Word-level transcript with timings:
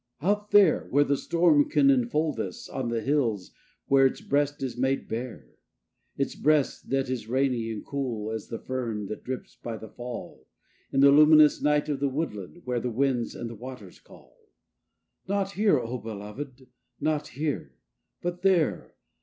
Out 0.19 0.49
there 0.49 0.87
where 0.89 1.03
the 1.03 1.15
storm 1.15 1.69
can 1.69 1.91
enfold 1.91 2.39
us, 2.39 2.67
on 2.67 2.87
the 2.89 3.01
hills, 3.01 3.51
where 3.85 4.07
its 4.07 4.19
breast 4.19 4.63
is 4.63 4.75
made 4.75 5.07
bare: 5.07 5.51
Its 6.17 6.33
breast, 6.33 6.89
that 6.89 7.07
is 7.07 7.27
rainy 7.29 7.69
and 7.69 7.85
cool 7.85 8.31
as 8.31 8.47
the 8.47 8.57
fern 8.57 9.05
that 9.09 9.23
drips 9.23 9.57
by 9.57 9.77
the 9.77 9.89
fall 9.89 10.47
In 10.91 11.01
the 11.01 11.11
luminous 11.11 11.61
night 11.61 11.87
of 11.87 11.99
the 11.99 12.09
woodland 12.09 12.63
where 12.65 12.79
winds 12.81 13.33
to 13.33 13.43
the 13.43 13.53
waters 13.53 13.99
call. 13.99 14.39
Not 15.27 15.51
here, 15.51 15.79
O 15.79 15.99
belovéd! 16.01 16.65
not 16.99 17.27
here! 17.37 17.75
but 18.23 18.41
there! 18.41 18.95